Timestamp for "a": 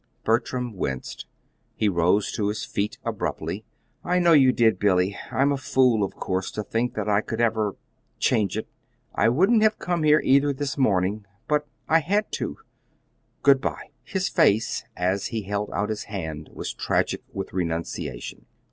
5.51-5.57